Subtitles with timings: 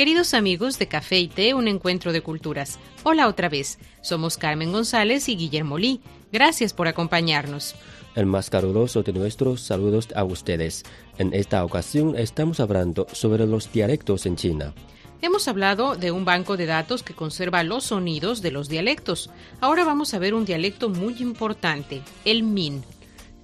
[0.00, 2.78] Queridos amigos de Café y Té, un encuentro de culturas.
[3.02, 3.78] Hola otra vez.
[4.00, 6.00] Somos Carmen González y Guillermo Lee.
[6.32, 7.74] Gracias por acompañarnos.
[8.14, 10.84] El más caluroso de nuestros saludos a ustedes.
[11.18, 14.72] En esta ocasión estamos hablando sobre los dialectos en China.
[15.20, 19.28] Hemos hablado de un banco de datos que conserva los sonidos de los dialectos.
[19.60, 22.82] Ahora vamos a ver un dialecto muy importante, el Min.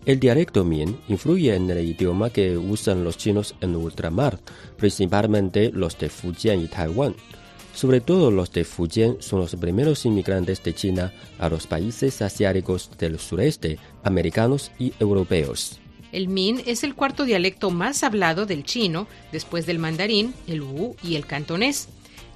[0.06, 4.38] El dialecto Min influye en el idioma que usan los chinos en ultramar,
[4.76, 7.16] principalmente los de Fujian y Taiwán.
[7.74, 12.88] Sobre todo los de Fujian son los primeros inmigrantes de China a los países asiáticos
[12.96, 15.80] del sureste, americanos y europeos.
[16.12, 20.94] El Min es el cuarto dialecto más hablado del chino, después del mandarín, el wu
[21.02, 21.88] y el cantonés.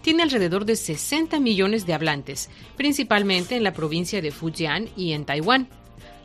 [0.03, 5.25] Tiene alrededor de 60 millones de hablantes, principalmente en la provincia de Fujian y en
[5.25, 5.69] Taiwán.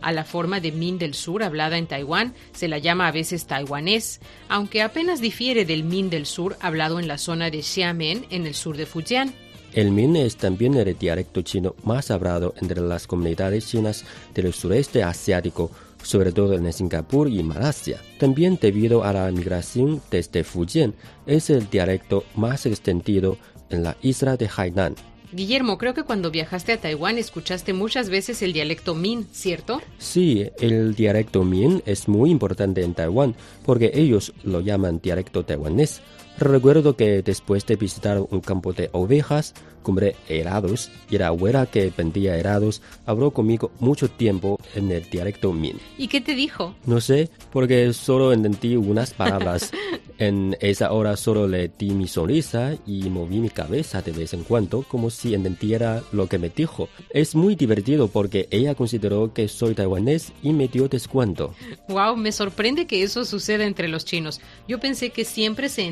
[0.06, 3.48] A la forma de Min del Sur hablada en Taiwán se la llama a veces
[3.48, 8.46] taiwanés, aunque apenas difiere del Min del Sur hablado en la zona de Xiamen en
[8.46, 9.34] el sur de Fujian.
[9.74, 14.06] El Min es también el dialecto chino más hablado entre las comunidades chinas
[14.36, 15.72] del sureste asiático,
[16.04, 18.00] sobre todo en Singapur y Malasia.
[18.20, 20.94] También debido a la migración desde Fujian,
[21.26, 23.40] es el dialecto más extendido
[23.72, 24.96] en la isla de Hainan.
[25.32, 29.82] Guillermo, creo que cuando viajaste a Taiwán escuchaste muchas veces el dialecto Min, ¿cierto?
[29.98, 36.02] Sí, el dialecto Min es muy importante en Taiwán porque ellos lo llaman dialecto taiwanés.
[36.38, 39.54] Recuerdo que después de visitar un campo de ovejas,
[39.86, 45.54] compré helados y la abuela que vendía helados habló conmigo mucho tiempo en el dialecto
[45.54, 45.80] Min.
[45.98, 46.76] ¿Y qué te dijo?
[46.86, 49.72] No sé, porque solo entendí unas palabras.
[50.18, 54.44] en esa hora solo le di mi sonrisa y moví mi cabeza de vez en
[54.44, 56.90] cuando como si entendiera lo que me dijo.
[57.10, 61.54] Es muy divertido porque ella consideró que soy taiwanés y me dio descuento.
[61.90, 64.42] Wow, me sorprende que eso suceda entre los chinos.
[64.68, 65.84] Yo pensé que siempre se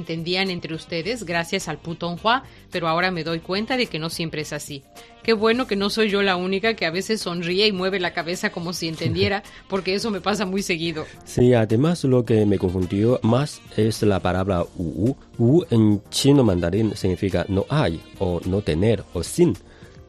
[0.41, 4.53] entre ustedes gracias al putonghua, pero ahora me doy cuenta de que no siempre es
[4.53, 4.83] así.
[5.23, 8.13] Qué bueno que no soy yo la única que a veces sonríe y mueve la
[8.13, 11.05] cabeza como si entendiera, porque eso me pasa muy seguido.
[11.25, 15.16] Sí, además lo que me confundió más es la palabra wu.
[15.38, 19.55] Wu en chino mandarín significa no hay, o no tener, o sin.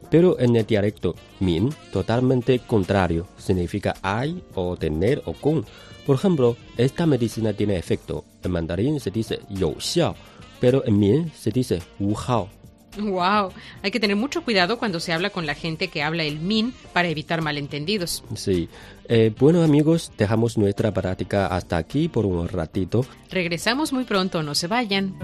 [0.09, 5.65] Pero en el dialecto min, totalmente contrario, significa hay, o tener, o con.
[6.05, 8.25] Por ejemplo, esta medicina tiene efecto.
[8.43, 10.15] En mandarín se dice you xiao,
[10.59, 12.49] pero en min se dice wu hao.
[12.97, 16.39] Wow, hay que tener mucho cuidado cuando se habla con la gente que habla el
[16.39, 18.23] min para evitar malentendidos.
[18.35, 18.69] Sí.
[19.09, 23.05] Eh, bueno amigos, dejamos nuestra práctica hasta aquí por un ratito.
[23.29, 25.15] Regresamos muy pronto, no se vayan.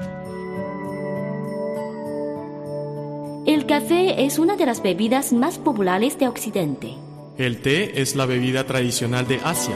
[3.48, 6.96] El café es una de las bebidas más populares de Occidente.
[7.38, 9.76] El té es la bebida tradicional de Asia.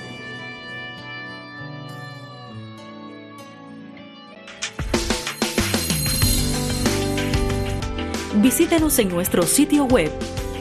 [8.41, 10.11] Visítenos en nuestro sitio web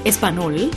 [0.04, 0.70] espanol.cri.cn.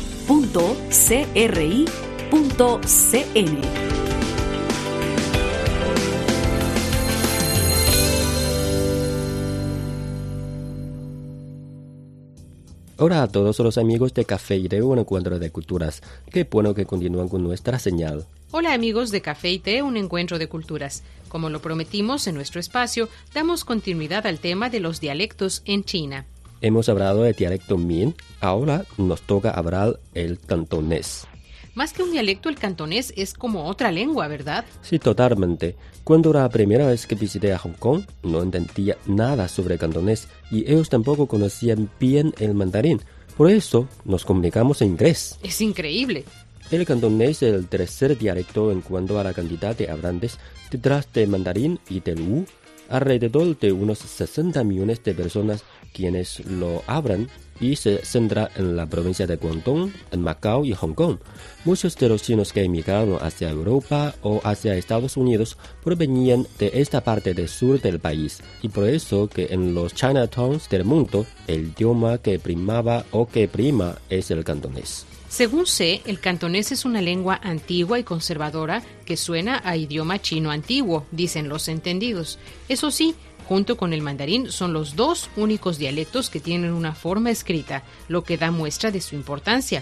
[12.98, 16.02] Hola a todos los amigos de Café y Té, un encuentro de culturas.
[16.32, 18.26] Qué bueno que continúan con nuestra señal.
[18.52, 21.04] Hola amigos de Café y Té, un encuentro de culturas.
[21.28, 26.28] Como lo prometimos en nuestro espacio, damos continuidad al tema de los dialectos en China.
[26.64, 31.28] Hemos hablado de dialecto Min, ahora nos toca hablar el cantonés.
[31.76, 34.64] Más que un dialecto, el cantonés es como otra lengua, ¿verdad?
[34.82, 35.76] Sí, totalmente.
[36.06, 40.60] Cuando la primera vez que visité a Hong Kong, no entendía nada sobre cantonés y
[40.72, 43.02] ellos tampoco conocían bien el mandarín.
[43.36, 45.38] Por eso nos comunicamos en inglés.
[45.44, 46.24] Es increíble.
[46.72, 50.40] El cantonés es el tercer dialecto en cuanto a la cantidad de hablantes
[50.72, 52.46] detrás del mandarín y del wu.
[52.90, 55.64] Alrededor de unos 60 millones de personas
[55.94, 60.94] quienes lo hablan y se centra en la provincia de Guangdong, en Macao y Hong
[60.94, 61.18] Kong.
[61.66, 67.02] Muchos de los chinos que emigraron hacia Europa o hacia Estados Unidos provenían de esta
[67.02, 71.68] parte del sur del país y por eso que en los Chinatowns del mundo el
[71.68, 75.06] idioma que primaba o que prima es el cantonés.
[75.34, 80.52] Según sé, el cantonés es una lengua antigua y conservadora que suena a idioma chino
[80.52, 82.38] antiguo, dicen los entendidos.
[82.70, 83.16] Eso sí,
[83.48, 88.24] junto con el mandarín son los dos únicos dialectos que tienen una forma escrita, lo
[88.24, 89.82] que da muestra de su importancia.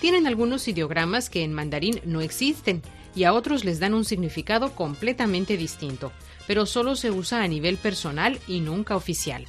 [0.00, 2.82] Tienen algunos ideogramas que en mandarín no existen
[3.14, 6.10] y a otros les dan un significado completamente distinto,
[6.48, 9.46] pero solo se usa a nivel personal y nunca oficial.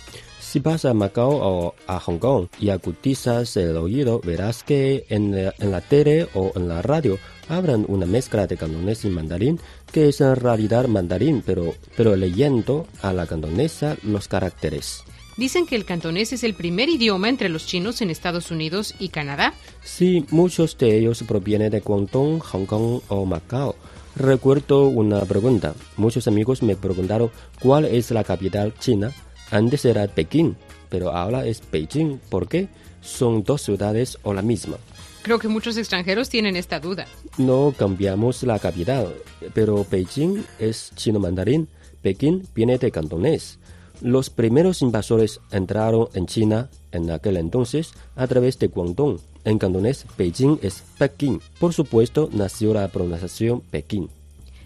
[0.50, 5.30] Si vas a Macao o a Hong Kong y acutizas el oído, verás que en
[5.32, 9.60] la, en la tele o en la radio hablan una mezcla de cantonés y mandarín,
[9.92, 15.04] que es en realidad mandarín, pero, pero leyendo a la cantonesa los caracteres.
[15.38, 19.10] Dicen que el cantonés es el primer idioma entre los chinos en Estados Unidos y
[19.10, 19.54] Canadá.
[19.84, 23.76] Sí, muchos de ellos provienen de Guangdong, Hong Kong o Macao.
[24.16, 25.76] Recuerdo una pregunta.
[25.96, 27.30] Muchos amigos me preguntaron
[27.60, 29.14] cuál es la capital china.
[29.52, 30.56] Antes era Pekín,
[30.90, 32.20] pero ahora es Beijing.
[32.30, 32.68] ¿Por qué?
[33.02, 34.78] ¿Son dos ciudades o la misma?
[35.22, 37.06] Creo que muchos extranjeros tienen esta duda.
[37.38, 39.14] No cambiamos la capital,
[39.54, 41.68] pero Beijing es chino mandarín,
[42.02, 43.60] Pekín viene de cantonés.
[44.02, 49.20] Los primeros invasores entraron en China en aquel entonces a través de Guangdong.
[49.44, 51.42] En cantonés, Beijing es Pekín.
[51.60, 54.10] Por supuesto, nació la pronunciación Pekín.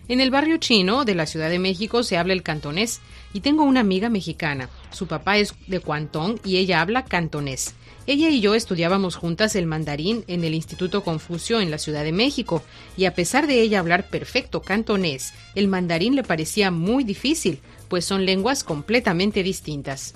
[0.09, 2.99] En el barrio chino de la Ciudad de México se habla el cantonés
[3.31, 4.69] y tengo una amiga mexicana.
[4.91, 7.73] Su papá es de Guangdong y ella habla cantonés.
[8.05, 12.11] Ella y yo estudiábamos juntas el mandarín en el Instituto Confucio en la Ciudad de
[12.11, 12.61] México
[12.97, 18.03] y a pesar de ella hablar perfecto cantonés, el mandarín le parecía muy difícil, pues
[18.03, 20.15] son lenguas completamente distintas.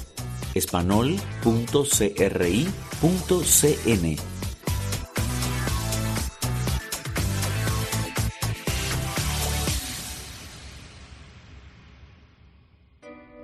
[0.53, 1.21] espanol.cri.cn.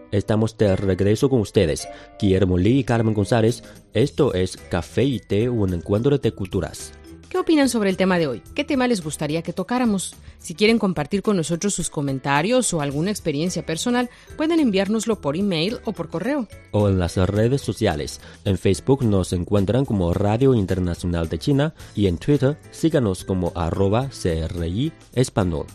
[0.09, 1.87] Estamos de regreso con ustedes,
[2.19, 3.63] Guillermo Lee y Carmen González.
[3.93, 6.93] Esto es Café y Té, un encuentro de culturas.
[7.29, 8.41] ¿Qué opinan sobre el tema de hoy?
[8.55, 10.15] ¿Qué tema les gustaría que tocáramos?
[10.39, 15.79] Si quieren compartir con nosotros sus comentarios o alguna experiencia personal, pueden enviárnoslo por email
[15.83, 16.47] o por correo.
[16.71, 18.21] O en las redes sociales.
[18.45, 24.09] En Facebook nos encuentran como Radio Internacional de China y en Twitter síganos como arroba
[24.09, 25.65] CRI Español.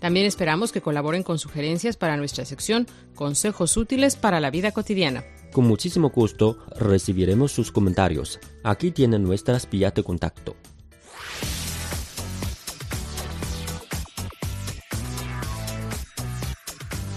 [0.00, 5.24] También esperamos que colaboren con sugerencias para nuestra sección Consejos útiles para la vida cotidiana.
[5.52, 8.40] Con muchísimo gusto recibiremos sus comentarios.
[8.64, 10.56] Aquí tienen nuestras vías de contacto.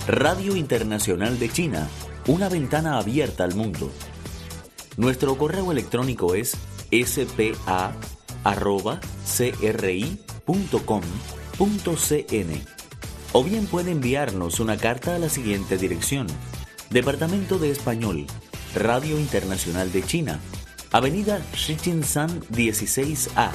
[0.08, 1.90] Radio Internacional de China,
[2.28, 3.92] una ventana abierta al mundo.
[4.98, 6.56] Nuestro correo electrónico es
[6.92, 7.52] spa.cri.com
[13.34, 16.28] o bien puede enviarnos una carta a la siguiente dirección.
[16.90, 18.28] Departamento de Español,
[18.76, 20.40] Radio Internacional de China,
[20.92, 23.50] Avenida Shichinshan 16A,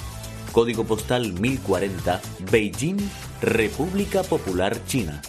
[0.52, 2.98] Código Postal 1040, Beijing,
[3.40, 5.22] República Popular China.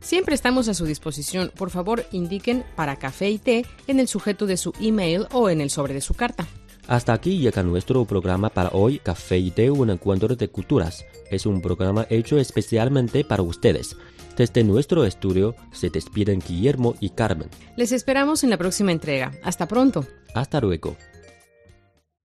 [0.00, 1.50] Siempre estamos a su disposición.
[1.56, 5.60] Por favor, indiquen para café y té en el sujeto de su email o en
[5.60, 6.46] el sobre de su carta.
[6.86, 11.06] Hasta aquí llega nuestro programa para hoy, Café y Té, un encuentro de culturas.
[11.30, 13.96] Es un programa hecho especialmente para ustedes.
[14.36, 17.48] Desde nuestro estudio se despiden Guillermo y Carmen.
[17.76, 19.32] Les esperamos en la próxima entrega.
[19.42, 20.06] Hasta pronto.
[20.34, 20.96] Hasta luego.